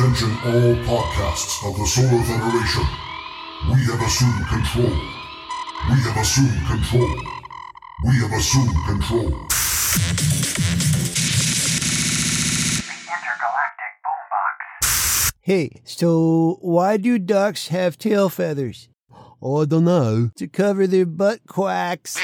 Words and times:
Attention 0.00 0.30
all 0.46 0.74
podcasts 0.88 1.60
of 1.68 1.76
the 1.76 1.84
Solar 1.84 2.22
Federation. 2.22 2.86
We 3.68 3.84
have 3.84 4.00
assumed 4.00 4.46
control. 4.48 4.96
We 5.90 5.96
have 6.00 6.16
assumed 6.16 6.66
control. 6.66 7.16
We 8.06 8.12
have 8.20 8.32
assumed 8.32 8.76
control. 8.86 9.26
Intergalactic 13.12 13.92
Boombox. 14.00 15.32
Hey, 15.42 15.82
so 15.84 16.56
why 16.62 16.96
do 16.96 17.18
ducks 17.18 17.68
have 17.68 17.98
tail 17.98 18.30
feathers? 18.30 18.88
I 19.12 19.66
don't 19.66 19.84
know. 19.84 20.30
To 20.36 20.48
cover 20.48 20.86
their 20.86 21.04
butt 21.04 21.40
quacks. 21.46 22.16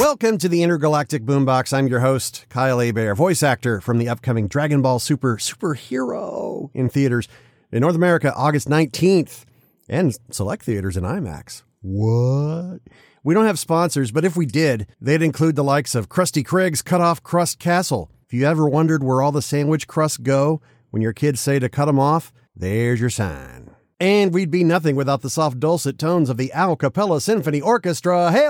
Welcome 0.00 0.38
to 0.38 0.48
the 0.48 0.62
Intergalactic 0.62 1.24
Boombox. 1.24 1.74
I'm 1.74 1.86
your 1.86 2.00
host, 2.00 2.46
Kyle 2.48 2.80
Hebert, 2.80 3.18
voice 3.18 3.42
actor 3.42 3.82
from 3.82 3.98
the 3.98 4.08
upcoming 4.08 4.48
Dragon 4.48 4.80
Ball 4.80 4.98
Super 4.98 5.36
Superhero 5.36 6.70
in 6.72 6.88
theaters 6.88 7.28
in 7.70 7.82
North 7.82 7.96
America 7.96 8.32
August 8.34 8.66
19th 8.66 9.44
and 9.90 10.16
select 10.30 10.62
theaters 10.62 10.96
in 10.96 11.04
IMAX. 11.04 11.64
What? 11.82 12.78
We 13.22 13.34
don't 13.34 13.44
have 13.44 13.58
sponsors, 13.58 14.10
but 14.10 14.24
if 14.24 14.38
we 14.38 14.46
did, 14.46 14.86
they'd 15.02 15.20
include 15.20 15.54
the 15.54 15.62
likes 15.62 15.94
of 15.94 16.08
Krusty 16.08 16.42
Krig's 16.42 16.80
Cut 16.80 17.02
Off 17.02 17.22
Crust 17.22 17.58
Castle. 17.58 18.10
If 18.24 18.32
you 18.32 18.46
ever 18.46 18.66
wondered 18.66 19.04
where 19.04 19.20
all 19.20 19.32
the 19.32 19.42
sandwich 19.42 19.86
crusts 19.86 20.16
go 20.16 20.62
when 20.88 21.02
your 21.02 21.12
kids 21.12 21.40
say 21.40 21.58
to 21.58 21.68
cut 21.68 21.84
them 21.84 21.98
off, 21.98 22.32
there's 22.56 23.02
your 23.02 23.10
sign. 23.10 23.76
And 24.00 24.32
we'd 24.32 24.50
be 24.50 24.64
nothing 24.64 24.96
without 24.96 25.20
the 25.20 25.28
soft 25.28 25.60
dulcet 25.60 25.98
tones 25.98 26.30
of 26.30 26.38
the 26.38 26.50
Al 26.54 26.74
Capella 26.74 27.20
Symphony 27.20 27.60
Orchestra. 27.60 28.32
Hey 28.32 28.48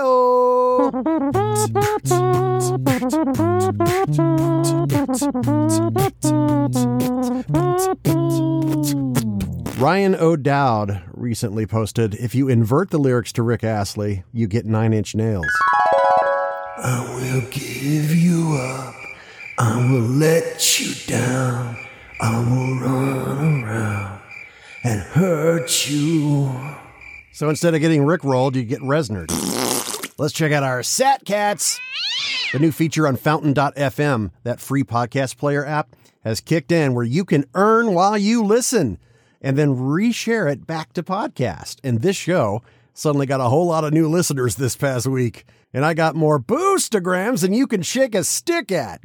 Ryan 9.81 10.15
O'Dowd 10.15 11.01
recently 11.13 11.65
posted 11.65 12.13
if 12.15 12.35
you 12.35 12.47
invert 12.47 12.91
the 12.91 12.97
lyrics 12.99 13.31
to 13.33 13.43
Rick 13.43 13.63
Astley, 13.63 14.23
you 14.31 14.47
get 14.47 14.65
nine 14.65 14.93
inch 14.93 15.15
nails. 15.15 15.47
I 16.77 17.03
will 17.15 17.41
give 17.49 18.15
you 18.15 18.57
up. 18.57 18.93
I 19.57 19.77
will 19.91 20.01
let 20.01 20.79
you 20.79 20.93
down. 21.07 21.77
I 22.21 22.39
will 22.39 22.79
run 22.79 23.63
around 23.63 24.21
and 24.83 25.01
hurt 25.01 25.89
you. 25.89 26.51
So 27.33 27.49
instead 27.49 27.73
of 27.73 27.81
getting 27.81 28.03
Rick 28.03 28.23
rolled, 28.23 28.55
you 28.55 28.63
get 28.63 28.81
Reznor. 28.81 29.50
Let's 30.17 30.33
check 30.33 30.51
out 30.51 30.63
our 30.63 30.83
Sat 30.83 31.25
Cats. 31.25 31.79
The 32.51 32.59
new 32.59 32.71
feature 32.71 33.07
on 33.07 33.15
Fountain.fm, 33.15 34.31
that 34.43 34.59
free 34.59 34.83
podcast 34.83 35.37
player 35.37 35.65
app, 35.65 35.95
has 36.23 36.41
kicked 36.41 36.71
in 36.71 36.93
where 36.93 37.05
you 37.05 37.25
can 37.25 37.45
earn 37.55 37.93
while 37.93 38.17
you 38.17 38.43
listen 38.43 38.99
and 39.41 39.57
then 39.57 39.75
reshare 39.75 40.51
it 40.51 40.67
back 40.67 40.93
to 40.93 41.03
podcast. 41.03 41.77
And 41.83 42.01
this 42.01 42.15
show 42.15 42.61
suddenly 42.93 43.25
got 43.25 43.39
a 43.41 43.49
whole 43.49 43.65
lot 43.65 43.83
of 43.83 43.93
new 43.93 44.07
listeners 44.07 44.55
this 44.55 44.75
past 44.75 45.07
week. 45.07 45.45
And 45.73 45.85
I 45.85 45.93
got 45.93 46.15
more 46.15 46.39
boostagrams 46.39 47.41
than 47.41 47.53
you 47.53 47.65
can 47.65 47.81
shake 47.81 48.13
a 48.13 48.23
stick 48.23 48.71
at. 48.71 49.01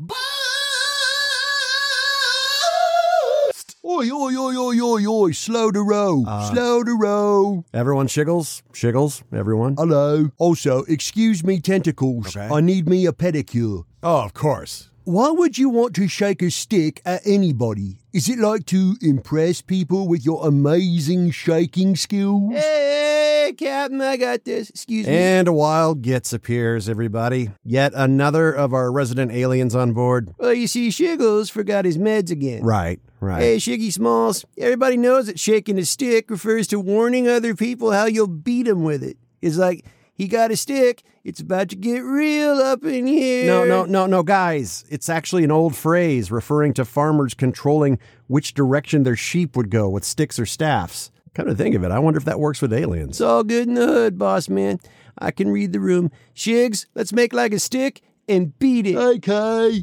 Oi, 3.88 4.10
oi, 4.10 4.34
oi, 4.36 4.56
oi, 4.56 4.80
oi, 4.80 5.06
oi, 5.06 5.30
slow 5.30 5.70
the 5.70 5.80
row, 5.80 6.24
Uh, 6.26 6.50
slow 6.50 6.82
the 6.82 6.90
row. 7.00 7.64
Everyone 7.72 8.08
shiggles, 8.08 8.62
shiggles, 8.72 9.22
everyone. 9.32 9.76
Hello. 9.78 10.30
Also, 10.38 10.82
excuse 10.88 11.44
me, 11.44 11.60
tentacles. 11.60 12.36
Okay. 12.36 12.52
I 12.52 12.60
need 12.60 12.88
me 12.88 13.06
a 13.06 13.12
pedicure. 13.12 13.84
Oh, 14.02 14.24
of 14.24 14.34
course. 14.34 14.90
Why 15.06 15.30
would 15.30 15.56
you 15.56 15.68
want 15.68 15.94
to 15.94 16.08
shake 16.08 16.42
a 16.42 16.50
stick 16.50 17.00
at 17.04 17.24
anybody? 17.24 17.98
Is 18.12 18.28
it 18.28 18.40
like 18.40 18.66
to 18.66 18.96
impress 19.00 19.62
people 19.62 20.08
with 20.08 20.26
your 20.26 20.44
amazing 20.44 21.30
shaking 21.30 21.94
skills? 21.94 22.52
Hey, 22.52 23.54
Captain, 23.56 24.00
I 24.00 24.16
got 24.16 24.44
this. 24.44 24.68
Excuse 24.68 25.06
me. 25.06 25.12
And 25.16 25.46
a 25.46 25.52
wild 25.52 26.02
Gitz 26.02 26.34
appears, 26.34 26.88
everybody. 26.88 27.50
Yet 27.62 27.92
another 27.94 28.50
of 28.50 28.74
our 28.74 28.90
resident 28.90 29.30
aliens 29.30 29.76
on 29.76 29.92
board. 29.92 30.34
well, 30.38 30.52
you 30.52 30.66
see, 30.66 30.88
Shiggles 30.88 31.52
forgot 31.52 31.84
his 31.84 31.98
meds 31.98 32.32
again. 32.32 32.64
Right, 32.64 32.98
right. 33.20 33.40
Hey, 33.40 33.56
Shiggy 33.58 33.92
Smalls, 33.92 34.44
everybody 34.58 34.96
knows 34.96 35.28
that 35.28 35.38
shaking 35.38 35.78
a 35.78 35.84
stick 35.84 36.28
refers 36.30 36.66
to 36.66 36.80
warning 36.80 37.28
other 37.28 37.54
people 37.54 37.92
how 37.92 38.06
you'll 38.06 38.26
beat 38.26 38.64
them 38.64 38.82
with 38.82 39.04
it. 39.04 39.18
It's 39.40 39.56
like, 39.56 39.84
he 40.16 40.28
got 40.28 40.50
a 40.50 40.56
stick, 40.56 41.02
it's 41.24 41.40
about 41.40 41.68
to 41.68 41.76
get 41.76 42.00
real 42.00 42.54
up 42.54 42.84
in 42.84 43.06
here. 43.06 43.46
No, 43.46 43.64
no, 43.64 43.84
no, 43.84 44.06
no, 44.06 44.22
guys. 44.22 44.84
It's 44.88 45.08
actually 45.08 45.44
an 45.44 45.50
old 45.50 45.76
phrase 45.76 46.30
referring 46.32 46.72
to 46.74 46.84
farmers 46.84 47.34
controlling 47.34 47.98
which 48.26 48.54
direction 48.54 49.02
their 49.02 49.16
sheep 49.16 49.56
would 49.56 49.70
go 49.70 49.88
with 49.90 50.04
sticks 50.04 50.38
or 50.38 50.46
staffs. 50.46 51.10
Come 51.34 51.46
to 51.46 51.54
think 51.54 51.74
of 51.74 51.84
it, 51.84 51.90
I 51.90 51.98
wonder 51.98 52.16
if 52.16 52.24
that 52.24 52.40
works 52.40 52.62
with 52.62 52.72
aliens. 52.72 53.16
It's 53.16 53.20
all 53.20 53.44
good 53.44 53.68
in 53.68 53.74
the 53.74 53.86
hood, 53.86 54.18
boss 54.18 54.48
man. 54.48 54.80
I 55.18 55.30
can 55.30 55.50
read 55.50 55.72
the 55.72 55.80
room. 55.80 56.10
Shigs, 56.34 56.86
let's 56.94 57.12
make 57.12 57.34
like 57.34 57.52
a 57.52 57.58
stick 57.58 58.00
and 58.26 58.58
beat 58.58 58.86
it. 58.86 58.96
Okay. 58.96 59.82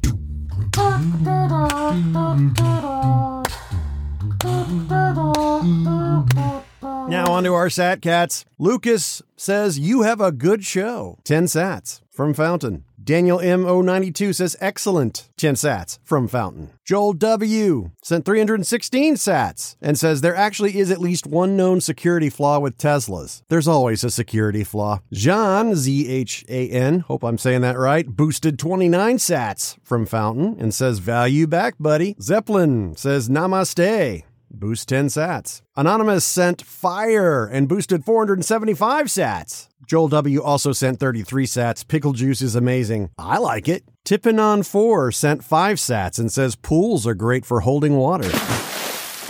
Now 7.13 7.31
on 7.31 7.43
to 7.43 7.53
our 7.53 7.69
Sat 7.69 8.01
Cats. 8.01 8.43
Lucas 8.57 9.21
says, 9.37 9.77
You 9.77 10.01
have 10.01 10.19
a 10.19 10.31
good 10.31 10.65
show. 10.65 11.19
10 11.25 11.43
Sats 11.43 12.01
from 12.09 12.33
Fountain. 12.33 12.85
Daniel 13.03 13.37
M092 13.37 14.33
says, 14.33 14.57
Excellent. 14.59 15.29
10 15.37 15.53
Sats 15.53 15.99
from 16.03 16.27
Fountain. 16.27 16.71
Joel 16.83 17.13
W. 17.13 17.91
sent 18.01 18.25
316 18.25 19.13
Sats 19.13 19.75
and 19.79 19.99
says, 19.99 20.21
There 20.21 20.35
actually 20.35 20.75
is 20.79 20.89
at 20.89 21.01
least 21.01 21.27
one 21.27 21.55
known 21.55 21.81
security 21.81 22.31
flaw 22.31 22.57
with 22.57 22.79
Teslas. 22.79 23.43
There's 23.47 23.67
always 23.67 24.03
a 24.03 24.09
security 24.09 24.63
flaw. 24.63 25.01
Jean, 25.13 25.75
Z 25.75 26.09
H 26.09 26.43
A 26.49 26.67
N, 26.69 27.01
hope 27.01 27.23
I'm 27.23 27.37
saying 27.37 27.61
that 27.61 27.77
right, 27.77 28.07
boosted 28.07 28.57
29 28.57 29.17
Sats 29.17 29.77
from 29.83 30.07
Fountain 30.07 30.55
and 30.59 30.73
says, 30.73 30.97
Value 30.97 31.45
back, 31.45 31.75
buddy. 31.79 32.15
Zeppelin 32.19 32.95
says, 32.95 33.29
Namaste. 33.29 34.23
Boost 34.55 34.87
10 34.89 35.07
sats. 35.07 35.63
Anonymous 35.75 36.23
sent 36.23 36.61
fire 36.61 37.45
and 37.45 37.67
boosted 37.67 38.05
475 38.05 39.07
sats. 39.07 39.67
Joel 39.87 40.09
W. 40.09 40.43
also 40.43 40.71
sent 40.71 40.99
33 40.99 41.47
sats. 41.47 41.87
Pickle 41.87 42.13
juice 42.13 42.39
is 42.39 42.55
amazing. 42.55 43.09
I 43.17 43.39
like 43.39 43.67
it. 43.67 43.83
Tippin 44.05 44.39
on 44.39 44.61
4 44.61 45.11
sent 45.11 45.43
5 45.43 45.77
sats 45.77 46.19
and 46.19 46.31
says 46.31 46.55
pools 46.55 47.07
are 47.07 47.15
great 47.15 47.45
for 47.45 47.61
holding 47.61 47.97
water. 47.97 48.29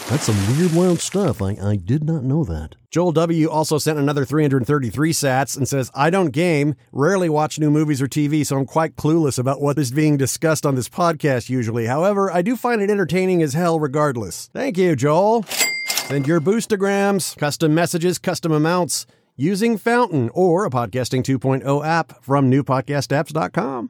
That's 0.09 0.25
some 0.25 0.57
weird, 0.57 0.75
wild 0.75 0.99
stuff. 0.99 1.41
I, 1.41 1.57
I 1.61 1.75
did 1.75 2.03
not 2.03 2.23
know 2.23 2.43
that. 2.43 2.75
Joel 2.91 3.13
W. 3.13 3.49
also 3.49 3.77
sent 3.77 3.97
another 3.97 4.25
333 4.25 5.11
sats 5.11 5.57
and 5.57 5.67
says, 5.67 5.89
I 5.95 6.09
don't 6.09 6.31
game, 6.31 6.75
rarely 6.91 7.29
watch 7.29 7.57
new 7.57 7.71
movies 7.71 8.01
or 8.01 8.07
TV, 8.07 8.45
so 8.45 8.57
I'm 8.57 8.65
quite 8.65 8.95
clueless 8.95 9.39
about 9.39 9.61
what 9.61 9.79
is 9.79 9.91
being 9.91 10.17
discussed 10.17 10.65
on 10.65 10.75
this 10.75 10.89
podcast 10.89 11.49
usually. 11.49 11.87
However, 11.87 12.29
I 12.31 12.41
do 12.43 12.55
find 12.55 12.81
it 12.81 12.91
entertaining 12.91 13.41
as 13.41 13.53
hell 13.53 13.79
regardless. 13.79 14.49
Thank 14.53 14.77
you, 14.77 14.95
Joel. 14.95 15.43
Send 15.87 16.27
your 16.27 16.41
boostagrams, 16.41 17.35
custom 17.37 17.73
messages, 17.73 18.19
custom 18.19 18.51
amounts 18.51 19.07
using 19.35 19.77
Fountain 19.77 20.29
or 20.33 20.65
a 20.65 20.69
Podcasting 20.69 21.23
2.0 21.23 21.85
app 21.85 22.23
from 22.23 22.51
newpodcastapps.com. 22.51 23.89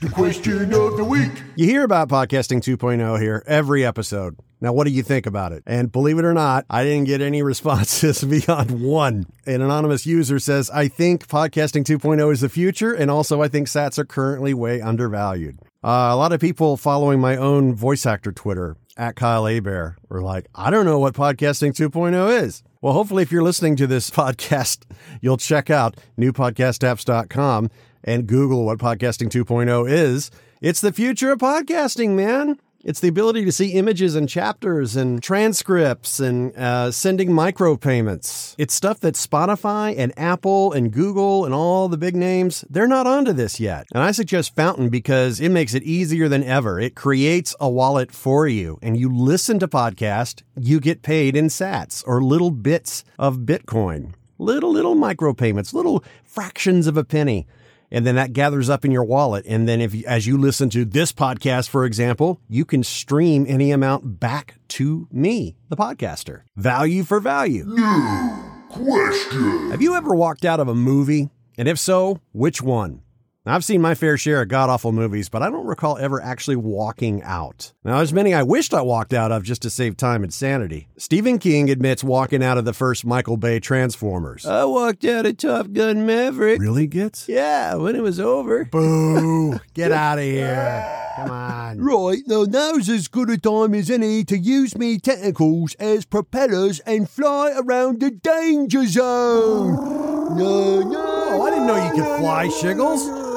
The 0.00 0.08
question 0.10 0.72
of 0.74 0.96
the 0.96 1.02
week. 1.02 1.42
You 1.56 1.66
hear 1.66 1.82
about 1.82 2.08
Podcasting 2.08 2.62
2.0 2.62 3.20
here 3.20 3.42
every 3.48 3.84
episode. 3.84 4.36
Now, 4.60 4.72
what 4.72 4.86
do 4.86 4.92
you 4.92 5.02
think 5.02 5.26
about 5.26 5.50
it? 5.50 5.64
And 5.66 5.90
believe 5.90 6.20
it 6.20 6.24
or 6.24 6.32
not, 6.32 6.64
I 6.70 6.84
didn't 6.84 7.06
get 7.06 7.20
any 7.20 7.42
responses 7.42 8.22
beyond 8.22 8.80
one. 8.80 9.26
An 9.44 9.60
anonymous 9.60 10.06
user 10.06 10.38
says, 10.38 10.70
I 10.70 10.86
think 10.86 11.26
Podcasting 11.26 11.82
2.0 11.82 12.32
is 12.32 12.42
the 12.42 12.48
future, 12.48 12.92
and 12.92 13.10
also 13.10 13.42
I 13.42 13.48
think 13.48 13.66
SATs 13.66 13.98
are 13.98 14.04
currently 14.04 14.54
way 14.54 14.80
undervalued. 14.80 15.58
Uh, 15.82 16.10
a 16.12 16.16
lot 16.16 16.32
of 16.32 16.40
people 16.40 16.76
following 16.76 17.18
my 17.18 17.36
own 17.36 17.74
voice 17.74 18.06
actor 18.06 18.30
Twitter, 18.30 18.76
at 18.96 19.16
Kyle 19.16 19.46
Hebert, 19.46 19.96
were 20.08 20.22
like, 20.22 20.46
I 20.54 20.70
don't 20.70 20.84
know 20.84 20.98
what 20.98 21.14
Podcasting 21.14 21.72
2.0 21.72 22.42
is. 22.42 22.62
Well, 22.80 22.92
hopefully, 22.92 23.24
if 23.24 23.32
you're 23.32 23.42
listening 23.42 23.74
to 23.76 23.86
this 23.88 24.10
podcast, 24.12 24.84
you'll 25.20 25.38
check 25.38 25.70
out 25.70 25.96
newpodcastapps.com 26.18 27.70
and 28.04 28.26
Google 28.26 28.64
what 28.64 28.78
Podcasting 28.78 29.28
2.0 29.28 29.90
is. 29.90 30.30
It's 30.60 30.80
the 30.80 30.92
future 30.92 31.32
of 31.32 31.38
podcasting, 31.38 32.10
man. 32.10 32.58
It's 32.84 33.00
the 33.00 33.08
ability 33.08 33.44
to 33.44 33.52
see 33.52 33.72
images 33.72 34.14
and 34.14 34.28
chapters 34.28 34.94
and 34.94 35.20
transcripts 35.20 36.20
and 36.20 36.56
uh, 36.56 36.92
sending 36.92 37.30
micropayments. 37.30 38.54
It's 38.56 38.72
stuff 38.72 39.00
that 39.00 39.14
Spotify 39.14 39.94
and 39.98 40.16
Apple 40.16 40.72
and 40.72 40.92
Google 40.92 41.44
and 41.44 41.52
all 41.52 41.88
the 41.88 41.98
big 41.98 42.14
names, 42.14 42.64
they're 42.70 42.86
not 42.86 43.06
onto 43.06 43.32
this 43.32 43.58
yet. 43.58 43.88
And 43.92 44.02
I 44.02 44.12
suggest 44.12 44.54
Fountain 44.54 44.90
because 44.90 45.40
it 45.40 45.48
makes 45.48 45.74
it 45.74 45.82
easier 45.82 46.28
than 46.28 46.44
ever. 46.44 46.78
It 46.78 46.94
creates 46.94 47.54
a 47.58 47.68
wallet 47.68 48.12
for 48.12 48.46
you 48.46 48.78
and 48.80 48.96
you 48.96 49.12
listen 49.12 49.58
to 49.58 49.66
podcast, 49.68 50.42
you 50.56 50.78
get 50.78 51.02
paid 51.02 51.34
in 51.34 51.46
sats 51.48 52.04
or 52.06 52.22
little 52.22 52.52
bits 52.52 53.04
of 53.18 53.38
Bitcoin. 53.38 54.14
Little, 54.38 54.70
little 54.70 54.94
micropayments, 54.94 55.74
little 55.74 56.04
fractions 56.22 56.86
of 56.86 56.96
a 56.96 57.02
penny. 57.02 57.48
And 57.90 58.06
then 58.06 58.14
that 58.16 58.32
gathers 58.32 58.68
up 58.68 58.84
in 58.84 58.90
your 58.90 59.04
wallet. 59.04 59.44
And 59.46 59.68
then 59.68 59.80
if 59.80 59.94
as 60.04 60.26
you 60.26 60.38
listen 60.38 60.70
to 60.70 60.84
this 60.84 61.12
podcast, 61.12 61.68
for 61.68 61.84
example, 61.84 62.40
you 62.48 62.64
can 62.64 62.82
stream 62.82 63.46
any 63.48 63.70
amount 63.70 64.20
back 64.20 64.56
to 64.68 65.08
me, 65.10 65.56
the 65.68 65.76
podcaster. 65.76 66.42
Value 66.56 67.04
for 67.04 67.20
value. 67.20 67.64
new 67.64 68.58
Question. 68.68 69.70
Have 69.70 69.80
you 69.80 69.94
ever 69.94 70.14
walked 70.14 70.44
out 70.44 70.60
of 70.60 70.68
a 70.68 70.74
movie? 70.74 71.30
And 71.56 71.66
if 71.66 71.78
so, 71.78 72.20
which 72.32 72.60
one? 72.60 73.00
I've 73.50 73.64
seen 73.64 73.80
my 73.80 73.94
fair 73.94 74.16
share 74.16 74.42
of 74.42 74.48
god 74.48 74.68
awful 74.70 74.92
movies, 74.92 75.28
but 75.28 75.42
I 75.42 75.50
don't 75.50 75.66
recall 75.66 75.96
ever 75.98 76.20
actually 76.20 76.56
walking 76.56 77.22
out. 77.22 77.72
Now, 77.84 77.96
there's 77.98 78.12
many 78.12 78.34
I 78.34 78.42
wished 78.42 78.74
I 78.74 78.82
walked 78.82 79.12
out 79.12 79.32
of 79.32 79.42
just 79.42 79.62
to 79.62 79.70
save 79.70 79.96
time 79.96 80.22
and 80.22 80.32
sanity. 80.32 80.88
Stephen 80.96 81.38
King 81.38 81.70
admits 81.70 82.02
walking 82.04 82.42
out 82.42 82.58
of 82.58 82.64
the 82.64 82.72
first 82.72 83.04
Michael 83.04 83.36
Bay 83.36 83.60
Transformers. 83.60 84.44
I 84.44 84.64
walked 84.64 85.04
out 85.04 85.26
of 85.26 85.36
Top 85.36 85.72
Gun 85.72 86.04
Maverick. 86.06 86.60
really 86.60 86.86
gets? 86.86 87.28
Yeah, 87.28 87.74
when 87.76 87.96
it 87.96 88.02
was 88.02 88.20
over. 88.20 88.64
Boo! 88.64 89.58
Get 89.74 89.92
out 89.92 90.18
of 90.18 90.24
here! 90.24 90.94
Come 91.16 91.30
on. 91.30 91.78
Right, 91.80 92.22
now 92.26 92.44
now's 92.44 92.88
as 92.88 93.08
good 93.08 93.28
a 93.30 93.38
time 93.38 93.74
as 93.74 93.90
any 93.90 94.22
to 94.24 94.38
use 94.38 94.76
me 94.76 94.98
tentacles 94.98 95.74
as 95.74 96.04
propellers 96.04 96.78
and 96.80 97.08
fly 97.10 97.52
around 97.56 98.00
the 98.00 98.10
danger 98.10 98.86
zone. 98.86 100.06
No, 100.28 100.82
no. 100.82 101.04
Oh, 101.30 101.42
I 101.42 101.48
didn't 101.50 101.66
know 101.66 101.82
you 101.86 101.90
could 101.90 102.18
fly, 102.18 102.48
Shiggles. 102.48 103.27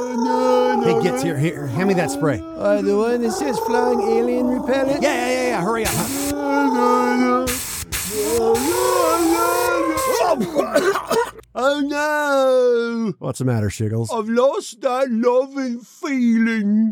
Hey, 0.84 1.02
gets 1.04 1.22
here. 1.22 1.38
Here, 1.38 1.68
hand 1.68 1.90
me 1.90 1.94
that 1.96 2.10
spray. 2.10 2.42
Uh, 2.42 2.82
the 2.82 2.98
one 2.98 3.22
that 3.22 3.32
says 3.32 3.60
flying 3.60 4.02
alien 4.02 4.48
repellent? 4.48 5.04
Yeah, 5.04 5.14
yeah, 5.14 5.32
yeah, 5.32 5.48
yeah. 5.48 5.62
Hurry 5.62 5.86
up. 5.86 5.92
Oh 11.54 11.82
no! 11.82 13.14
What's 13.20 13.40
the 13.40 13.46
matter, 13.46 13.68
Shiggles? 13.68 14.08
I've 14.12 14.30
lost 14.30 14.80
that 14.82 15.12
loving 15.12 15.82
feeling. 15.82 16.90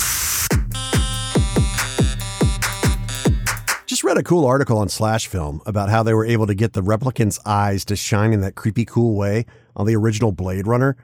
Just 3.85 4.03
read 4.03 4.17
a 4.17 4.23
cool 4.23 4.45
article 4.45 4.77
on 4.77 4.89
Slash 4.89 5.27
Film 5.27 5.61
about 5.65 5.89
how 5.89 6.03
they 6.03 6.13
were 6.13 6.25
able 6.25 6.45
to 6.45 6.53
get 6.53 6.73
the 6.73 6.83
replicant's 6.83 7.39
eyes 7.45 7.85
to 7.85 7.95
shine 7.95 8.33
in 8.33 8.41
that 8.41 8.55
creepy, 8.55 8.83
cool 8.85 9.15
way 9.15 9.45
on 9.75 9.87
the 9.87 9.95
original 9.95 10.31
Blade 10.33 10.67
Runner. 10.67 10.97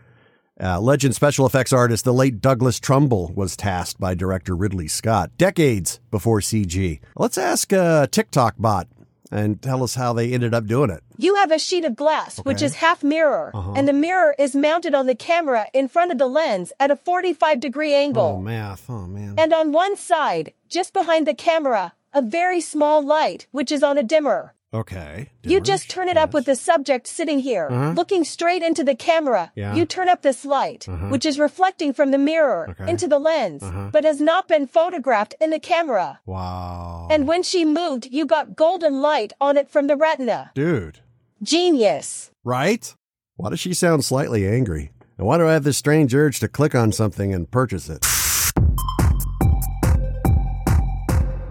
Uh, 0.62 0.80
legend 0.80 1.13
special 1.13 1.46
effects 1.46 1.74
artist, 1.74 2.06
the 2.06 2.13
late 2.13 2.40
Douglas 2.40 2.80
Trumbull, 2.80 3.31
was 3.36 3.57
tasked 3.57 4.00
by 4.00 4.13
director 4.16 4.56
Ridley 4.56 4.88
Scott 4.88 5.31
decades 5.38 6.00
before 6.12 6.40
CG. 6.40 7.02
Let's 7.18 7.38
ask 7.38 7.74
uh, 7.74 8.07
TikTok 8.07 8.56
bot 8.57 8.88
and 9.30 9.62
tell 9.62 9.84
us 9.84 9.96
how 9.96 10.13
they 10.13 10.31
ended 10.31 10.54
up 10.54 10.66
doing 10.66 10.90
it. 10.90 11.04
You 11.18 11.36
have 11.36 11.52
a 11.52 11.60
sheet 11.60 11.84
of 11.84 11.98
glass, 11.98 12.38
which 12.40 12.62
is 12.62 12.75
half 12.75 13.04
mirror, 13.04 13.52
and 13.75 13.86
the 13.86 13.92
mirror 13.94 14.34
is 14.40 14.56
mounted 14.56 14.96
on 14.96 15.07
the 15.07 15.16
camera 15.16 15.66
in 15.74 15.90
front 15.90 16.13
of 16.13 16.19
the 16.19 16.28
lens 16.28 16.72
at 16.80 16.92
a 16.92 16.96
45 16.96 17.60
degree 17.60 17.94
angle. 17.94 18.24
Oh, 18.38 18.42
math. 18.42 18.90
Oh, 18.90 19.07
man. 19.07 19.36
and 19.38 19.52
on 19.52 19.74
one 19.74 19.98
side, 19.98 20.54
just 20.69 20.94
behind 20.94 21.28
the 21.28 21.34
camera, 21.34 21.94
a 22.13 22.22
very 22.22 22.62
small 22.62 23.04
light, 23.06 23.48
which 23.52 23.74
is 23.74 23.84
on 23.84 23.98
a 23.98 24.04
dimmer. 24.04 24.54
Okay. 24.73 25.31
You 25.44 25.62
just 25.62 25.89
turn 25.89 26.09
it 26.09 26.17
up 26.17 26.33
with 26.33 26.45
the 26.45 26.56
subject 26.56 27.07
sitting 27.07 27.39
here, 27.39 27.67
uh-huh. 27.71 27.91
looking 27.91 28.25
straight 28.25 28.62
into 28.62 28.83
the 28.83 28.95
camera. 28.95 29.51
Yeah. 29.56 29.73
You 29.73 29.85
turn 29.85 30.09
up 30.09 30.21
this 30.21 30.44
light, 30.44 30.88
uh-huh. 30.89 31.07
which 31.07 31.25
is 31.25 31.39
reflecting 31.39 31.94
from 31.94 32.12
the 32.12 32.17
mirror 32.17 32.67
Okay. 32.71 32.89
into 32.89 33.07
the 33.07 33.19
lens, 33.19 33.63
uh-huh. 33.63 33.89
but 33.94 34.03
has 34.03 34.19
not 34.19 34.47
been 34.50 34.67
photographed 34.67 35.33
in 35.39 35.50
the 35.50 35.59
camera. 35.59 36.19
Wow. 36.25 37.07
And 37.09 37.25
when 37.27 37.41
she 37.41 37.63
moved, 37.63 38.07
you 38.12 38.25
got 38.25 38.56
golden 38.56 39.01
light 39.01 39.31
on 39.39 39.56
it 39.56 39.69
from 39.69 39.88
the 39.88 39.95
retina. 39.95 40.51
Dude. 40.56 41.00
Genius. 41.41 42.31
Right? 42.44 42.94
Why 43.38 43.50
does 43.51 43.59
she 43.59 43.73
sound 43.73 44.03
slightly 44.03 44.47
angry? 44.47 44.91
And 45.18 45.25
why 45.25 45.38
do 45.38 45.47
I 45.47 45.53
have 45.53 45.63
this 45.63 45.77
strange 45.77 46.13
urge 46.13 46.41
to 46.41 46.50
click 46.50 46.75
on 46.75 46.91
something 46.91 47.33
and 47.33 47.50
purchase 47.50 47.88
it? 47.89 48.06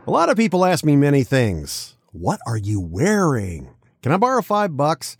A 0.06 0.10
lot 0.10 0.28
of 0.28 0.36
people 0.36 0.66
ask 0.66 0.84
me 0.84 0.96
many 0.96 1.24
things. 1.24 1.93
What 2.14 2.38
are 2.46 2.56
you 2.56 2.80
wearing? 2.80 3.74
Can 4.00 4.12
I 4.12 4.18
borrow 4.18 4.40
five 4.40 4.76
bucks? 4.76 5.16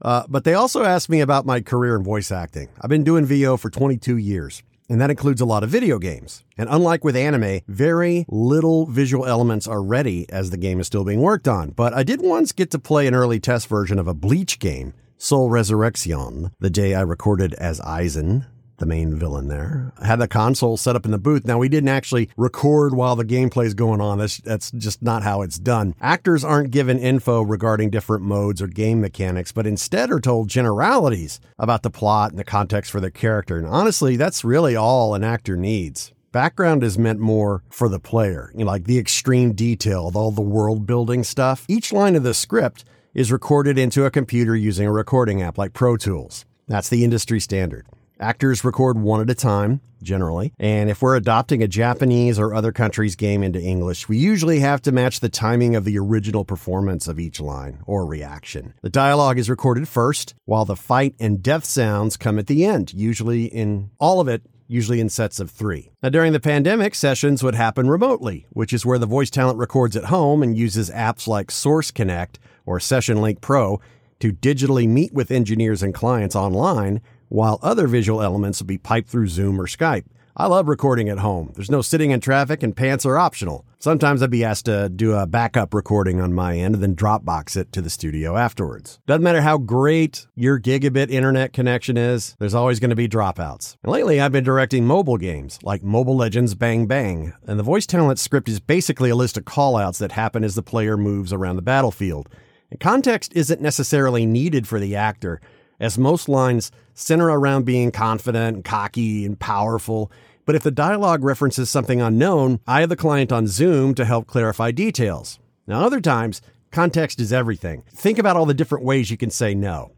Uh, 0.00 0.22
but 0.28 0.44
they 0.44 0.54
also 0.54 0.84
asked 0.84 1.08
me 1.08 1.20
about 1.20 1.44
my 1.44 1.60
career 1.60 1.96
in 1.96 2.04
voice 2.04 2.30
acting. 2.30 2.68
I've 2.80 2.88
been 2.88 3.02
doing 3.02 3.26
VO 3.26 3.56
for 3.56 3.68
22 3.68 4.16
years, 4.16 4.62
and 4.88 5.00
that 5.00 5.10
includes 5.10 5.40
a 5.40 5.44
lot 5.44 5.64
of 5.64 5.70
video 5.70 5.98
games. 5.98 6.44
And 6.56 6.68
unlike 6.70 7.02
with 7.02 7.16
anime, 7.16 7.62
very 7.66 8.26
little 8.28 8.86
visual 8.86 9.26
elements 9.26 9.66
are 9.66 9.82
ready 9.82 10.24
as 10.30 10.50
the 10.50 10.56
game 10.56 10.78
is 10.78 10.86
still 10.86 11.02
being 11.02 11.20
worked 11.20 11.48
on. 11.48 11.70
But 11.70 11.92
I 11.94 12.04
did 12.04 12.22
once 12.22 12.52
get 12.52 12.70
to 12.70 12.78
play 12.78 13.08
an 13.08 13.14
early 13.14 13.40
test 13.40 13.66
version 13.66 13.98
of 13.98 14.06
a 14.06 14.14
Bleach 14.14 14.60
game, 14.60 14.94
Soul 15.18 15.50
Resurrection, 15.50 16.52
the 16.60 16.70
day 16.70 16.94
I 16.94 17.00
recorded 17.00 17.54
as 17.54 17.80
Aizen, 17.80 18.46
the 18.78 18.86
main 18.86 19.18
villain 19.18 19.48
there. 19.48 19.92
I 19.98 20.06
had 20.06 20.18
the 20.18 20.28
console 20.28 20.76
set 20.76 20.96
up 20.96 21.04
in 21.04 21.10
the 21.10 21.18
booth. 21.18 21.46
Now 21.46 21.58
we 21.58 21.68
didn't 21.68 21.88
actually 21.88 22.28
record 22.36 22.94
while 22.94 23.16
the 23.16 23.24
gameplay's 23.24 23.74
going 23.74 24.00
on. 24.00 24.18
That's 24.18 24.38
that's 24.38 24.70
just 24.72 25.02
not 25.02 25.22
how 25.22 25.42
it's 25.42 25.58
done. 25.58 25.94
Actors 26.00 26.44
aren't 26.44 26.70
given 26.70 26.98
info 26.98 27.42
regarding 27.42 27.90
different 27.90 28.24
modes 28.24 28.60
or 28.60 28.66
game 28.66 29.00
mechanics, 29.00 29.52
but 29.52 29.66
instead 29.66 30.10
are 30.10 30.20
told 30.20 30.48
generalities 30.48 31.40
about 31.58 31.82
the 31.82 31.90
plot 31.90 32.30
and 32.30 32.38
the 32.38 32.44
context 32.44 32.90
for 32.90 33.00
their 33.00 33.10
character. 33.10 33.56
And 33.56 33.66
honestly, 33.66 34.16
that's 34.16 34.44
really 34.44 34.76
all 34.76 35.14
an 35.14 35.24
actor 35.24 35.56
needs. 35.56 36.12
Background 36.32 36.84
is 36.84 36.98
meant 36.98 37.18
more 37.18 37.62
for 37.70 37.88
the 37.88 37.98
player, 37.98 38.50
you 38.54 38.64
know, 38.64 38.70
like 38.70 38.84
the 38.84 38.98
extreme 38.98 39.52
detail, 39.52 40.10
all 40.14 40.30
the 40.30 40.42
world 40.42 40.86
building 40.86 41.24
stuff. 41.24 41.64
Each 41.66 41.92
line 41.94 42.14
of 42.14 42.24
the 42.24 42.34
script 42.34 42.84
is 43.14 43.32
recorded 43.32 43.78
into 43.78 44.04
a 44.04 44.10
computer 44.10 44.54
using 44.54 44.86
a 44.86 44.92
recording 44.92 45.40
app 45.40 45.56
like 45.56 45.72
Pro 45.72 45.96
Tools. 45.96 46.44
That's 46.68 46.90
the 46.90 47.04
industry 47.04 47.40
standard. 47.40 47.86
Actors 48.18 48.64
record 48.64 48.98
one 48.98 49.20
at 49.20 49.28
a 49.28 49.34
time, 49.34 49.82
generally, 50.02 50.54
and 50.58 50.88
if 50.88 51.02
we're 51.02 51.16
adopting 51.16 51.62
a 51.62 51.68
Japanese 51.68 52.38
or 52.38 52.54
other 52.54 52.72
country's 52.72 53.14
game 53.14 53.42
into 53.42 53.60
English, 53.60 54.08
we 54.08 54.16
usually 54.16 54.60
have 54.60 54.80
to 54.82 54.92
match 54.92 55.20
the 55.20 55.28
timing 55.28 55.76
of 55.76 55.84
the 55.84 55.98
original 55.98 56.42
performance 56.42 57.08
of 57.08 57.20
each 57.20 57.40
line 57.40 57.80
or 57.84 58.06
reaction. 58.06 58.72
The 58.80 58.88
dialogue 58.88 59.38
is 59.38 59.50
recorded 59.50 59.86
first, 59.86 60.34
while 60.46 60.64
the 60.64 60.76
fight 60.76 61.14
and 61.20 61.42
death 61.42 61.66
sounds 61.66 62.16
come 62.16 62.38
at 62.38 62.46
the 62.46 62.64
end, 62.64 62.94
usually 62.94 63.44
in 63.44 63.90
all 64.00 64.20
of 64.20 64.28
it 64.28 64.42
usually 64.68 64.98
in 64.98 65.08
sets 65.08 65.38
of 65.38 65.48
three. 65.48 65.92
Now, 66.02 66.08
during 66.08 66.32
the 66.32 66.40
pandemic, 66.40 66.96
sessions 66.96 67.40
would 67.42 67.54
happen 67.54 67.88
remotely, 67.88 68.46
which 68.50 68.72
is 68.72 68.84
where 68.84 68.98
the 68.98 69.06
voice 69.06 69.30
talent 69.30 69.58
records 69.58 69.94
at 69.94 70.06
home 70.06 70.42
and 70.42 70.56
uses 70.56 70.90
apps 70.90 71.28
like 71.28 71.52
Source 71.52 71.92
Connect 71.92 72.40
or 72.64 72.80
Session 72.80 73.20
Link 73.22 73.40
Pro 73.40 73.80
to 74.18 74.32
digitally 74.32 74.88
meet 74.88 75.12
with 75.12 75.30
engineers 75.30 75.82
and 75.82 75.94
clients 75.94 76.34
online, 76.34 77.00
while 77.28 77.58
other 77.62 77.86
visual 77.86 78.22
elements 78.22 78.60
will 78.60 78.66
be 78.66 78.78
piped 78.78 79.08
through 79.08 79.28
Zoom 79.28 79.60
or 79.60 79.66
Skype. 79.66 80.04
I 80.38 80.48
love 80.48 80.68
recording 80.68 81.08
at 81.08 81.20
home. 81.20 81.52
There's 81.54 81.70
no 81.70 81.80
sitting 81.80 82.10
in 82.10 82.20
traffic 82.20 82.62
and 82.62 82.76
pants 82.76 83.06
are 83.06 83.16
optional. 83.16 83.64
Sometimes 83.78 84.22
I'd 84.22 84.30
be 84.30 84.44
asked 84.44 84.66
to 84.66 84.90
do 84.90 85.14
a 85.14 85.26
backup 85.26 85.72
recording 85.72 86.20
on 86.20 86.34
my 86.34 86.58
end 86.58 86.74
and 86.74 86.82
then 86.84 86.94
Dropbox 86.94 87.56
it 87.56 87.72
to 87.72 87.80
the 87.80 87.88
studio 87.88 88.36
afterwards. 88.36 89.00
Doesn't 89.06 89.22
matter 89.22 89.40
how 89.40 89.56
great 89.56 90.26
your 90.34 90.60
gigabit 90.60 91.10
internet 91.10 91.54
connection 91.54 91.96
is, 91.96 92.36
there's 92.38 92.52
always 92.52 92.80
going 92.80 92.90
to 92.90 92.96
be 92.96 93.08
dropouts. 93.08 93.78
And 93.82 93.90
lately 93.90 94.20
I've 94.20 94.32
been 94.32 94.44
directing 94.44 94.86
mobile 94.86 95.16
games 95.16 95.58
like 95.62 95.82
Mobile 95.82 96.16
Legends 96.16 96.54
Bang 96.54 96.84
Bang, 96.86 97.32
and 97.46 97.58
the 97.58 97.64
voice 97.64 97.86
talent 97.86 98.18
script 98.18 98.50
is 98.50 98.60
basically 98.60 99.08
a 99.08 99.16
list 99.16 99.38
of 99.38 99.44
callouts 99.44 99.96
that 100.00 100.12
happen 100.12 100.44
as 100.44 100.54
the 100.54 100.62
player 100.62 100.98
moves 100.98 101.32
around 101.32 101.56
the 101.56 101.62
battlefield. 101.62 102.28
And 102.70 102.78
context 102.78 103.32
isn't 103.34 103.62
necessarily 103.62 104.26
needed 104.26 104.68
for 104.68 104.80
the 104.80 104.96
actor, 104.96 105.40
as 105.80 105.98
most 105.98 106.28
lines 106.28 106.70
center 106.94 107.28
around 107.28 107.64
being 107.64 107.90
confident 107.90 108.56
and 108.56 108.64
cocky 108.64 109.24
and 109.24 109.38
powerful. 109.38 110.10
But 110.44 110.54
if 110.54 110.62
the 110.62 110.70
dialogue 110.70 111.24
references 111.24 111.68
something 111.68 112.00
unknown, 112.00 112.60
I 112.66 112.80
have 112.80 112.88
the 112.88 112.96
client 112.96 113.32
on 113.32 113.46
Zoom 113.46 113.94
to 113.96 114.04
help 114.04 114.26
clarify 114.26 114.70
details. 114.70 115.38
Now, 115.66 115.82
other 115.82 116.00
times, 116.00 116.40
context 116.70 117.20
is 117.20 117.32
everything. 117.32 117.82
Think 117.92 118.18
about 118.18 118.36
all 118.36 118.46
the 118.46 118.54
different 118.54 118.84
ways 118.84 119.10
you 119.10 119.16
can 119.16 119.30
say 119.30 119.54
no. 119.54 119.92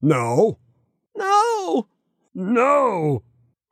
No. 0.00 0.58
No. 1.14 1.86
No. 2.34 3.22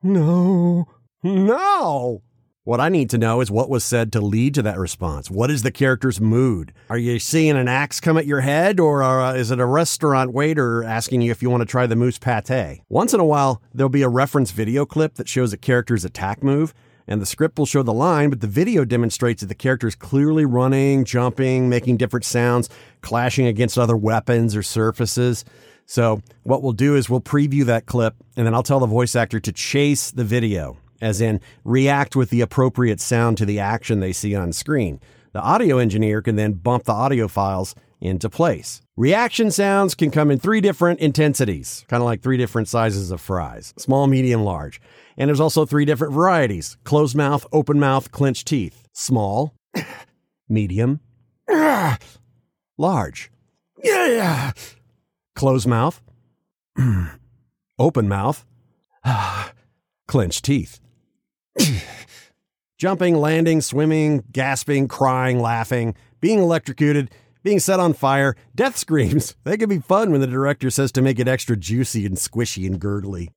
No. 0.02 0.88
No. 1.22 2.22
What 2.68 2.82
I 2.82 2.90
need 2.90 3.08
to 3.08 3.16
know 3.16 3.40
is 3.40 3.50
what 3.50 3.70
was 3.70 3.82
said 3.82 4.12
to 4.12 4.20
lead 4.20 4.52
to 4.56 4.60
that 4.60 4.76
response. 4.76 5.30
What 5.30 5.50
is 5.50 5.62
the 5.62 5.70
character's 5.70 6.20
mood? 6.20 6.74
Are 6.90 6.98
you 6.98 7.18
seeing 7.18 7.56
an 7.56 7.66
axe 7.66 7.98
come 7.98 8.18
at 8.18 8.26
your 8.26 8.42
head, 8.42 8.78
or 8.78 9.02
uh, 9.02 9.32
is 9.32 9.50
it 9.50 9.58
a 9.58 9.64
restaurant 9.64 10.34
waiter 10.34 10.84
asking 10.84 11.22
you 11.22 11.30
if 11.30 11.40
you 11.40 11.48
want 11.48 11.62
to 11.62 11.66
try 11.66 11.86
the 11.86 11.96
moose 11.96 12.18
pate? 12.18 12.82
Once 12.90 13.14
in 13.14 13.20
a 13.20 13.24
while, 13.24 13.62
there'll 13.72 13.88
be 13.88 14.02
a 14.02 14.08
reference 14.10 14.50
video 14.50 14.84
clip 14.84 15.14
that 15.14 15.30
shows 15.30 15.54
a 15.54 15.56
character's 15.56 16.04
attack 16.04 16.42
move, 16.42 16.74
and 17.06 17.22
the 17.22 17.24
script 17.24 17.58
will 17.58 17.64
show 17.64 17.82
the 17.82 17.94
line, 17.94 18.28
but 18.28 18.42
the 18.42 18.46
video 18.46 18.84
demonstrates 18.84 19.40
that 19.40 19.46
the 19.46 19.54
character 19.54 19.88
is 19.88 19.94
clearly 19.94 20.44
running, 20.44 21.06
jumping, 21.06 21.70
making 21.70 21.96
different 21.96 22.26
sounds, 22.26 22.68
clashing 23.00 23.46
against 23.46 23.78
other 23.78 23.96
weapons 23.96 24.54
or 24.54 24.62
surfaces. 24.62 25.42
So, 25.86 26.20
what 26.42 26.62
we'll 26.62 26.72
do 26.72 26.96
is 26.96 27.08
we'll 27.08 27.22
preview 27.22 27.64
that 27.64 27.86
clip, 27.86 28.14
and 28.36 28.44
then 28.44 28.52
I'll 28.52 28.62
tell 28.62 28.78
the 28.78 28.86
voice 28.86 29.16
actor 29.16 29.40
to 29.40 29.52
chase 29.52 30.10
the 30.10 30.22
video 30.22 30.76
as 31.00 31.20
in 31.20 31.40
react 31.64 32.16
with 32.16 32.30
the 32.30 32.40
appropriate 32.40 33.00
sound 33.00 33.38
to 33.38 33.46
the 33.46 33.58
action 33.58 34.00
they 34.00 34.12
see 34.12 34.34
on 34.34 34.52
screen. 34.52 35.00
The 35.32 35.40
audio 35.40 35.78
engineer 35.78 36.22
can 36.22 36.36
then 36.36 36.54
bump 36.54 36.84
the 36.84 36.92
audio 36.92 37.28
files 37.28 37.74
into 38.00 38.30
place. 38.30 38.80
Reaction 38.96 39.50
sounds 39.50 39.94
can 39.94 40.10
come 40.10 40.30
in 40.30 40.38
three 40.38 40.60
different 40.60 41.00
intensities, 41.00 41.84
kind 41.88 42.00
of 42.00 42.04
like 42.04 42.22
three 42.22 42.36
different 42.36 42.68
sizes 42.68 43.10
of 43.10 43.20
fries 43.20 43.74
small, 43.76 44.06
medium, 44.06 44.42
large. 44.42 44.80
And 45.16 45.28
there's 45.28 45.40
also 45.40 45.66
three 45.66 45.84
different 45.84 46.14
varieties 46.14 46.76
closed 46.84 47.16
mouth, 47.16 47.46
open 47.52 47.78
mouth, 47.78 48.10
clenched 48.10 48.46
teeth. 48.46 48.88
Small, 48.92 49.54
medium, 50.48 51.00
large. 52.78 53.30
Yeah. 53.82 54.52
Closed 55.36 55.68
mouth, 55.68 56.02
open 57.78 58.08
mouth, 58.08 58.44
clenched 60.08 60.44
teeth. 60.44 60.80
Jumping, 62.78 63.16
landing, 63.16 63.60
swimming, 63.60 64.24
gasping, 64.30 64.86
crying, 64.88 65.40
laughing, 65.40 65.94
being 66.20 66.38
electrocuted, 66.38 67.10
being 67.42 67.58
set 67.58 67.80
on 67.80 67.92
fire, 67.92 68.36
death 68.54 68.76
screams. 68.76 69.34
They 69.44 69.56
can 69.56 69.68
be 69.68 69.78
fun 69.78 70.12
when 70.12 70.20
the 70.20 70.26
director 70.26 70.70
says 70.70 70.92
to 70.92 71.02
make 71.02 71.18
it 71.18 71.28
extra 71.28 71.56
juicy 71.56 72.06
and 72.06 72.16
squishy 72.16 72.66
and 72.66 72.80
gurgly. 72.80 73.30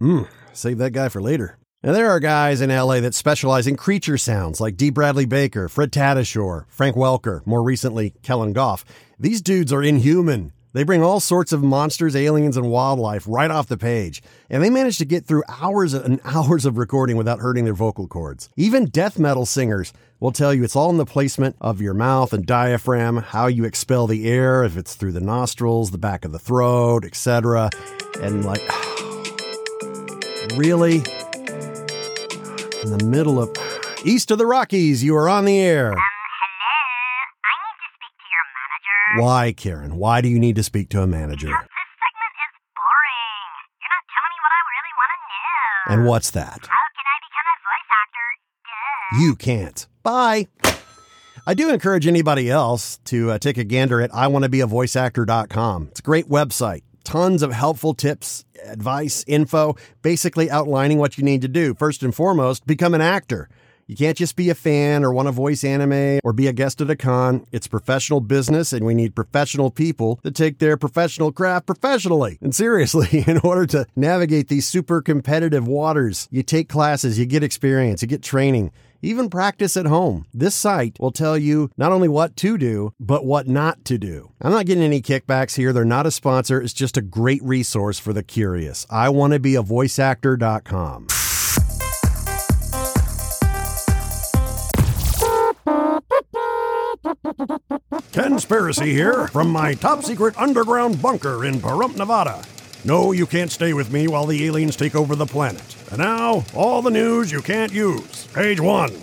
Mmm, 0.00 0.28
save 0.52 0.78
that 0.78 0.92
guy 0.92 1.08
for 1.08 1.20
later. 1.20 1.58
And 1.82 1.94
there 1.94 2.10
are 2.10 2.20
guys 2.20 2.60
in 2.60 2.70
LA 2.70 3.00
that 3.00 3.14
specialize 3.14 3.66
in 3.66 3.76
creature 3.76 4.18
sounds 4.18 4.60
like 4.60 4.76
D. 4.76 4.90
Bradley 4.90 5.26
Baker, 5.26 5.68
Fred 5.68 5.92
Tatasciore, 5.92 6.64
Frank 6.68 6.96
Welker, 6.96 7.46
more 7.46 7.62
recently, 7.62 8.14
Kellen 8.22 8.52
Goff. 8.52 8.84
These 9.18 9.42
dudes 9.42 9.72
are 9.72 9.82
inhuman. 9.82 10.52
They 10.72 10.82
bring 10.82 11.02
all 11.02 11.20
sorts 11.20 11.52
of 11.52 11.62
monsters, 11.62 12.14
aliens, 12.14 12.56
and 12.56 12.70
wildlife 12.70 13.24
right 13.26 13.50
off 13.50 13.66
the 13.66 13.78
page, 13.78 14.22
and 14.50 14.62
they 14.62 14.70
manage 14.70 14.98
to 14.98 15.04
get 15.04 15.24
through 15.24 15.42
hours 15.48 15.94
and 15.94 16.20
hours 16.24 16.64
of 16.64 16.76
recording 16.76 17.16
without 17.16 17.40
hurting 17.40 17.64
their 17.64 17.74
vocal 17.74 18.06
cords. 18.06 18.50
Even 18.56 18.86
death 18.86 19.18
metal 19.18 19.46
singers 19.46 19.92
will 20.20 20.32
tell 20.32 20.52
you 20.52 20.64
it's 20.64 20.76
all 20.76 20.90
in 20.90 20.96
the 20.96 21.06
placement 21.06 21.56
of 21.60 21.80
your 21.80 21.94
mouth 21.94 22.32
and 22.32 22.46
diaphragm, 22.46 23.18
how 23.18 23.46
you 23.46 23.64
expel 23.64 24.06
the 24.06 24.28
air, 24.28 24.64
if 24.64 24.76
it's 24.76 24.94
through 24.94 25.12
the 25.12 25.20
nostrils, 25.20 25.90
the 25.90 25.98
back 25.98 26.24
of 26.24 26.32
the 26.32 26.38
throat, 26.38 27.04
etc. 27.04 27.70
And 28.20 28.44
like, 28.44 28.60
really? 30.56 30.96
In 32.82 32.96
the 32.96 33.04
middle 33.04 33.40
of 33.42 33.56
east 34.04 34.30
of 34.30 34.38
the 34.38 34.46
Rockies, 34.46 35.02
you 35.02 35.16
are 35.16 35.28
on 35.28 35.44
the 35.44 35.58
air. 35.58 35.92
Um, 35.92 35.98
hello? 35.98 36.02
I 37.44 37.52
need 37.64 37.78
to 37.80 37.88
speak 37.96 38.14
to 38.20 38.28
your 38.30 38.46
Why, 39.18 39.52
Karen? 39.52 39.96
Why 39.96 40.20
do 40.20 40.28
you 40.28 40.38
need 40.38 40.56
to 40.56 40.62
speak 40.62 40.88
to 40.90 41.02
a 41.02 41.06
manager? 41.06 41.46
Because 41.48 41.60
this 41.60 41.90
segment 42.00 42.34
is 42.36 42.54
boring. 42.76 43.52
You're 43.80 43.92
not 43.94 44.04
telling 44.12 44.32
me 44.32 44.40
what 44.42 44.52
I 44.52 44.62
really 44.72 44.94
want 44.96 45.10
to 45.12 45.18
know. 45.26 45.92
And 45.92 46.08
what's 46.08 46.30
that? 46.32 46.60
How 46.66 46.86
can 46.96 47.06
I 47.06 47.16
become 47.26 47.48
a 47.52 47.58
voice 47.66 47.90
actor? 48.02 48.26
Duh. 48.66 49.22
You 49.22 49.34
can't. 49.36 49.86
Bye. 50.02 50.48
I 51.48 51.54
do 51.54 51.70
encourage 51.70 52.06
anybody 52.06 52.50
else 52.50 52.98
to 53.04 53.30
uh, 53.30 53.38
take 53.38 53.56
a 53.56 53.64
gander 53.64 54.00
at 54.00 54.10
iwannabeavoiceactor.com. 54.10 55.88
It's 55.92 56.00
a 56.00 56.02
great 56.02 56.28
website. 56.28 56.82
Tons 57.04 57.40
of 57.42 57.52
helpful 57.52 57.94
tips, 57.94 58.44
advice, 58.64 59.24
info, 59.28 59.76
basically 60.02 60.50
outlining 60.50 60.98
what 60.98 61.16
you 61.16 61.22
need 61.22 61.42
to 61.42 61.48
do. 61.48 61.72
First 61.74 62.02
and 62.02 62.12
foremost, 62.12 62.66
become 62.66 62.94
an 62.94 63.00
actor. 63.00 63.48
You 63.86 63.94
can't 63.94 64.18
just 64.18 64.34
be 64.34 64.50
a 64.50 64.54
fan 64.56 65.04
or 65.04 65.12
want 65.12 65.28
to 65.28 65.32
voice 65.32 65.62
anime 65.62 66.18
or 66.24 66.32
be 66.32 66.48
a 66.48 66.52
guest 66.52 66.80
at 66.80 66.90
a 66.90 66.96
con. 66.96 67.46
It's 67.52 67.68
professional 67.68 68.20
business, 68.20 68.72
and 68.72 68.84
we 68.84 68.94
need 68.94 69.14
professional 69.14 69.70
people 69.70 70.18
that 70.24 70.34
take 70.34 70.58
their 70.58 70.76
professional 70.76 71.30
craft 71.30 71.66
professionally 71.66 72.36
and 72.40 72.52
seriously 72.52 73.24
in 73.28 73.38
order 73.38 73.64
to 73.66 73.86
navigate 73.94 74.48
these 74.48 74.66
super 74.66 75.00
competitive 75.00 75.68
waters. 75.68 76.26
You 76.32 76.42
take 76.42 76.68
classes, 76.68 77.16
you 77.16 77.26
get 77.26 77.44
experience, 77.44 78.02
you 78.02 78.08
get 78.08 78.24
training. 78.24 78.72
Even 79.02 79.30
practice 79.30 79.76
at 79.76 79.86
home. 79.86 80.26
This 80.34 80.54
site 80.56 80.96
will 80.98 81.12
tell 81.12 81.38
you 81.38 81.70
not 81.76 81.92
only 81.92 82.08
what 82.08 82.34
to 82.36 82.58
do, 82.58 82.92
but 82.98 83.24
what 83.24 83.46
not 83.46 83.84
to 83.84 83.98
do. 83.98 84.32
I'm 84.40 84.50
not 84.50 84.66
getting 84.66 84.82
any 84.82 85.00
kickbacks 85.00 85.54
here. 85.54 85.72
They're 85.72 85.84
not 85.84 86.06
a 86.06 86.10
sponsor. 86.10 86.60
It's 86.60 86.72
just 86.72 86.96
a 86.96 87.02
great 87.02 87.42
resource 87.44 88.00
for 88.00 88.12
the 88.12 88.24
curious. 88.24 88.84
I 88.90 89.10
want 89.10 89.34
to 89.34 89.38
be 89.38 89.54
a 89.54 89.62
voiceactor.com. 89.62 91.06
Conspiracy 98.16 98.94
here 98.94 99.28
from 99.28 99.50
my 99.50 99.74
top 99.74 100.02
secret 100.02 100.34
underground 100.38 101.02
bunker 101.02 101.44
in 101.44 101.56
Pahrump, 101.56 101.96
Nevada. 101.96 102.42
No, 102.82 103.12
you 103.12 103.26
can't 103.26 103.52
stay 103.52 103.74
with 103.74 103.92
me 103.92 104.08
while 104.08 104.24
the 104.24 104.46
aliens 104.46 104.74
take 104.74 104.94
over 104.94 105.14
the 105.14 105.26
planet. 105.26 105.76
And 105.90 105.98
now, 105.98 106.42
all 106.54 106.80
the 106.80 106.90
news 106.90 107.30
you 107.30 107.42
can't 107.42 107.74
use. 107.74 108.26
Page 108.28 108.58
one. 108.58 108.96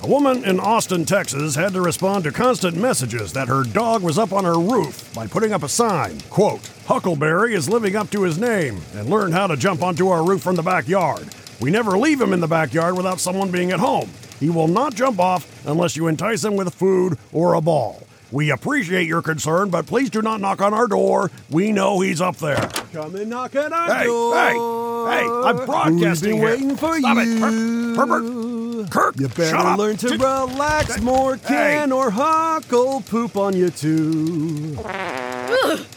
A 0.00 0.06
woman 0.06 0.44
in 0.44 0.60
Austin, 0.60 1.04
Texas 1.04 1.56
had 1.56 1.72
to 1.72 1.80
respond 1.80 2.22
to 2.22 2.30
constant 2.30 2.76
messages 2.76 3.32
that 3.32 3.48
her 3.48 3.64
dog 3.64 4.04
was 4.04 4.16
up 4.16 4.32
on 4.32 4.44
her 4.44 4.60
roof 4.60 5.12
by 5.12 5.26
putting 5.26 5.52
up 5.52 5.64
a 5.64 5.68
sign, 5.68 6.20
quote, 6.30 6.70
Huckleberry 6.86 7.52
is 7.52 7.68
living 7.68 7.96
up 7.96 8.10
to 8.10 8.22
his 8.22 8.38
name 8.38 8.80
and 8.94 9.10
learned 9.10 9.34
how 9.34 9.48
to 9.48 9.56
jump 9.56 9.82
onto 9.82 10.06
our 10.06 10.24
roof 10.24 10.40
from 10.40 10.54
the 10.54 10.62
backyard. 10.62 11.28
We 11.60 11.72
never 11.72 11.98
leave 11.98 12.20
him 12.20 12.32
in 12.32 12.38
the 12.38 12.46
backyard 12.46 12.96
without 12.96 13.18
someone 13.18 13.50
being 13.50 13.72
at 13.72 13.80
home. 13.80 14.08
He 14.42 14.50
will 14.50 14.66
not 14.66 14.96
jump 14.96 15.20
off 15.20 15.46
unless 15.68 15.96
you 15.96 16.08
entice 16.08 16.42
him 16.42 16.56
with 16.56 16.74
food 16.74 17.16
or 17.32 17.54
a 17.54 17.60
ball. 17.60 18.02
We 18.32 18.50
appreciate 18.50 19.06
your 19.06 19.22
concern, 19.22 19.70
but 19.70 19.86
please 19.86 20.10
do 20.10 20.20
not 20.20 20.40
knock 20.40 20.60
on 20.60 20.74
our 20.74 20.88
door. 20.88 21.30
We 21.48 21.70
know 21.70 22.00
he's 22.00 22.20
up 22.20 22.38
there. 22.38 22.68
Come 22.92 23.14
and 23.14 23.30
knock 23.30 23.54
on 23.54 23.72
our 23.72 23.94
Hey, 23.94 24.04
door. 24.06 24.34
hey, 24.34 24.48
hey, 24.50 25.22
Hey! 25.22 25.28
I'm 25.28 25.64
broadcasting 25.64 25.94
We've 25.94 26.20
been 26.20 26.32
here. 26.34 26.44
waiting 26.44 26.76
for 26.76 26.98
Stop 26.98 27.18
it, 27.18 27.26
you. 27.28 27.38
Her- 27.38 27.94
Herbert. 27.94 28.90
Kirk, 28.90 29.14
You 29.20 29.28
better 29.28 29.44
shut 29.50 29.64
up. 29.64 29.78
learn 29.78 29.96
to 29.98 30.08
relax 30.08 31.00
more, 31.00 31.36
Hey. 31.36 31.46
can, 31.46 31.92
or 31.92 32.10
Huck'll 32.10 33.02
poop 33.02 33.36
on 33.36 33.54
you 33.56 33.70
too. 33.70 34.74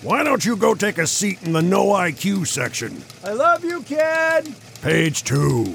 Why 0.03 0.21
don't 0.23 0.45
you 0.45 0.55
go 0.55 0.75
take 0.75 0.99
a 0.99 1.07
seat 1.07 1.39
in 1.41 1.53
the 1.53 1.63
no 1.63 1.87
IQ 1.95 2.45
section? 2.45 3.01
I 3.23 3.31
love 3.33 3.63
you, 3.65 3.81
kid. 3.81 4.53
Page 4.83 5.23
two. 5.23 5.73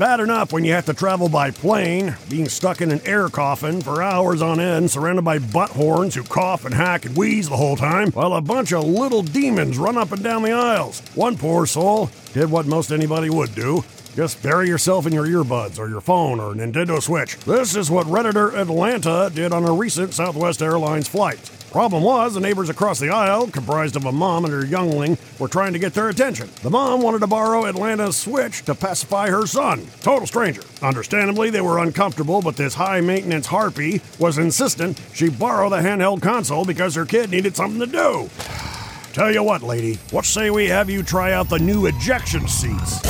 Bad 0.00 0.20
enough 0.20 0.50
when 0.50 0.64
you 0.64 0.72
have 0.72 0.86
to 0.86 0.94
travel 0.94 1.28
by 1.28 1.50
plane, 1.50 2.16
being 2.30 2.48
stuck 2.48 2.80
in 2.80 2.90
an 2.90 3.02
air 3.04 3.28
coffin 3.28 3.82
for 3.82 4.02
hours 4.02 4.40
on 4.40 4.58
end, 4.58 4.90
surrounded 4.90 5.26
by 5.26 5.38
butt 5.38 5.68
horns 5.68 6.14
who 6.14 6.22
cough 6.22 6.64
and 6.64 6.72
hack 6.72 7.04
and 7.04 7.14
wheeze 7.14 7.50
the 7.50 7.56
whole 7.58 7.76
time, 7.76 8.10
while 8.12 8.32
a 8.32 8.40
bunch 8.40 8.72
of 8.72 8.82
little 8.82 9.20
demons 9.20 9.76
run 9.76 9.98
up 9.98 10.10
and 10.10 10.22
down 10.24 10.42
the 10.42 10.52
aisles. 10.52 11.02
One 11.14 11.36
poor 11.36 11.66
soul 11.66 12.08
did 12.32 12.50
what 12.50 12.64
most 12.64 12.92
anybody 12.92 13.28
would 13.28 13.54
do. 13.54 13.84
Just 14.16 14.42
bury 14.42 14.68
yourself 14.68 15.06
in 15.06 15.12
your 15.12 15.26
earbuds 15.26 15.78
or 15.78 15.90
your 15.90 16.00
phone 16.00 16.40
or 16.40 16.54
Nintendo 16.54 17.02
Switch. 17.02 17.36
This 17.40 17.76
is 17.76 17.90
what 17.90 18.06
Redditor 18.06 18.54
Atlanta 18.58 19.30
did 19.34 19.52
on 19.52 19.66
a 19.66 19.72
recent 19.74 20.14
Southwest 20.14 20.62
Airlines 20.62 21.08
flight. 21.08 21.50
Problem 21.70 22.02
was, 22.02 22.34
the 22.34 22.40
neighbors 22.40 22.68
across 22.68 22.98
the 22.98 23.10
aisle, 23.10 23.46
comprised 23.46 23.94
of 23.94 24.04
a 24.04 24.10
mom 24.10 24.44
and 24.44 24.52
her 24.52 24.66
youngling, 24.66 25.16
were 25.38 25.46
trying 25.46 25.72
to 25.72 25.78
get 25.78 25.94
their 25.94 26.08
attention. 26.08 26.50
The 26.62 26.70
mom 26.70 27.00
wanted 27.00 27.20
to 27.20 27.28
borrow 27.28 27.66
Atlanta's 27.66 28.16
Switch 28.16 28.64
to 28.64 28.74
pacify 28.74 29.30
her 29.30 29.46
son, 29.46 29.86
total 30.00 30.26
stranger. 30.26 30.62
Understandably, 30.82 31.48
they 31.48 31.60
were 31.60 31.78
uncomfortable, 31.78 32.42
but 32.42 32.56
this 32.56 32.74
high 32.74 33.00
maintenance 33.00 33.46
harpy 33.46 34.02
was 34.18 34.36
insistent 34.36 35.00
she 35.14 35.28
borrow 35.28 35.70
the 35.70 35.76
handheld 35.76 36.22
console 36.22 36.64
because 36.64 36.96
her 36.96 37.06
kid 37.06 37.30
needed 37.30 37.54
something 37.54 37.78
to 37.78 37.86
do. 37.86 38.28
Tell 39.12 39.30
you 39.32 39.44
what, 39.44 39.62
lady, 39.62 39.94
what 40.10 40.24
say 40.24 40.50
we 40.50 40.66
have 40.68 40.90
you 40.90 41.04
try 41.04 41.32
out 41.32 41.48
the 41.48 41.58
new 41.58 41.86
ejection 41.86 42.48
seats? 42.48 43.00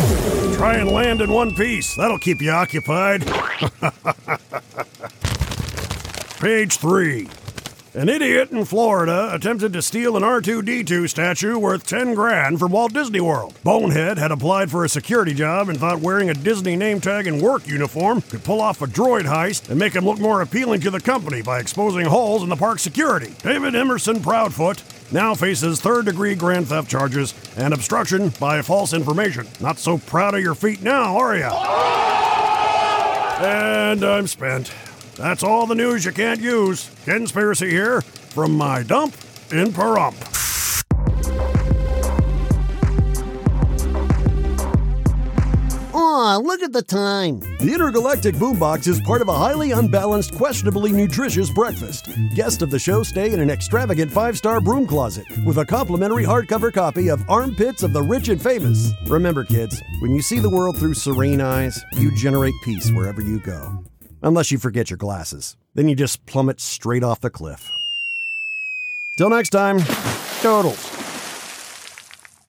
Try 0.56 0.76
and 0.76 0.90
land 0.90 1.22
in 1.22 1.30
one 1.30 1.54
piece. 1.54 1.96
That'll 1.96 2.18
keep 2.18 2.42
you 2.42 2.50
occupied. 2.50 3.26
Page 6.40 6.76
three. 6.76 7.28
An 7.92 8.08
idiot 8.08 8.52
in 8.52 8.64
Florida 8.66 9.34
attempted 9.34 9.72
to 9.72 9.82
steal 9.82 10.16
an 10.16 10.22
R2D2 10.22 11.08
statue 11.08 11.58
worth 11.58 11.84
10 11.84 12.14
grand 12.14 12.60
from 12.60 12.70
Walt 12.70 12.92
Disney 12.92 13.20
World. 13.20 13.52
Bonehead 13.64 14.16
had 14.16 14.30
applied 14.30 14.70
for 14.70 14.84
a 14.84 14.88
security 14.88 15.34
job 15.34 15.68
and 15.68 15.76
thought 15.76 15.98
wearing 15.98 16.30
a 16.30 16.34
Disney 16.34 16.76
name 16.76 17.00
tag 17.00 17.26
and 17.26 17.42
work 17.42 17.66
uniform 17.66 18.20
could 18.22 18.44
pull 18.44 18.60
off 18.60 18.80
a 18.80 18.86
droid 18.86 19.24
heist 19.24 19.70
and 19.70 19.78
make 19.78 19.94
him 19.94 20.04
look 20.04 20.20
more 20.20 20.40
appealing 20.40 20.80
to 20.82 20.90
the 20.92 21.00
company 21.00 21.42
by 21.42 21.58
exposing 21.58 22.06
holes 22.06 22.44
in 22.44 22.48
the 22.48 22.54
park's 22.54 22.82
security. 22.82 23.34
David 23.42 23.74
Emerson 23.74 24.20
Proudfoot 24.20 24.84
now 25.12 25.34
faces 25.34 25.80
third 25.80 26.04
degree 26.04 26.36
grand 26.36 26.68
theft 26.68 26.88
charges 26.88 27.34
and 27.56 27.74
obstruction 27.74 28.28
by 28.38 28.62
false 28.62 28.92
information. 28.92 29.48
Not 29.60 29.80
so 29.80 29.98
proud 29.98 30.36
of 30.36 30.42
your 30.42 30.54
feet 30.54 30.80
now, 30.80 31.16
are 31.16 31.36
ya? 31.36 31.50
And 33.40 34.04
I'm 34.04 34.28
spent. 34.28 34.70
That's 35.20 35.42
all 35.42 35.66
the 35.66 35.74
news 35.74 36.06
you 36.06 36.12
can't 36.12 36.40
use. 36.40 36.90
Conspiracy 37.04 37.68
here 37.68 38.00
from 38.00 38.56
my 38.56 38.82
dump 38.82 39.12
in 39.52 39.66
Pahrump. 39.70 40.14
Aw, 45.92 46.36
look 46.38 46.62
at 46.62 46.72
the 46.72 46.80
time. 46.80 47.40
The 47.58 47.70
Intergalactic 47.74 48.34
Boombox 48.36 48.88
is 48.88 48.98
part 49.02 49.20
of 49.20 49.28
a 49.28 49.36
highly 49.36 49.72
unbalanced, 49.72 50.34
questionably 50.36 50.90
nutritious 50.90 51.50
breakfast. 51.50 52.08
Guests 52.34 52.62
of 52.62 52.70
the 52.70 52.78
show 52.78 53.02
stay 53.02 53.30
in 53.30 53.40
an 53.40 53.50
extravagant 53.50 54.10
five 54.10 54.38
star 54.38 54.58
broom 54.58 54.86
closet 54.86 55.26
with 55.44 55.58
a 55.58 55.66
complimentary 55.66 56.24
hardcover 56.24 56.72
copy 56.72 57.10
of 57.10 57.28
Armpits 57.28 57.82
of 57.82 57.92
the 57.92 58.02
Rich 58.02 58.30
and 58.30 58.42
Famous. 58.42 58.90
Remember, 59.06 59.44
kids, 59.44 59.82
when 60.00 60.14
you 60.14 60.22
see 60.22 60.38
the 60.38 60.48
world 60.48 60.78
through 60.78 60.94
serene 60.94 61.42
eyes, 61.42 61.84
you 61.98 62.10
generate 62.16 62.54
peace 62.64 62.90
wherever 62.90 63.20
you 63.20 63.38
go. 63.40 63.84
Unless 64.22 64.50
you 64.52 64.58
forget 64.58 64.90
your 64.90 64.96
glasses. 64.96 65.56
Then 65.74 65.88
you 65.88 65.96
just 65.96 66.24
plummet 66.26 66.60
straight 66.60 67.02
off 67.02 67.20
the 67.20 67.30
cliff. 67.30 67.72
Till 69.16 69.30
next 69.30 69.50
time, 69.50 69.78
totals. 70.40 71.09